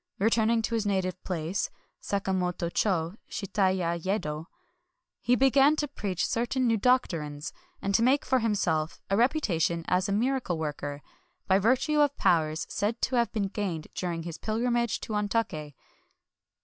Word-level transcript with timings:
Returning 0.17 0.63
to 0.63 0.73
his 0.73 0.83
native 0.87 1.23
place 1.23 1.69
(Sakamoto 2.01 2.73
cho, 2.73 3.17
Shitaya, 3.29 4.03
Yedo), 4.03 4.47
he 5.19 5.35
began 5.35 5.75
to 5.75 5.87
preach 5.87 6.25
certain 6.25 6.65
new 6.65 6.77
doctrines, 6.77 7.53
and 7.83 7.93
to 7.93 8.01
make 8.01 8.25
for 8.25 8.39
himself 8.39 8.99
a 9.11 9.15
reputation 9.15 9.85
as 9.87 10.09
a 10.09 10.11
miracle 10.11 10.57
worker, 10.57 11.03
by 11.45 11.59
virtue 11.59 11.99
of 12.01 12.17
powers 12.17 12.65
said 12.67 12.99
to 13.03 13.15
have 13.17 13.31
been 13.31 13.49
gained 13.49 13.89
during 13.93 14.23
his 14.23 14.39
pil 14.39 14.57
grimage 14.57 14.99
to 15.01 15.13
Ontake. 15.13 15.75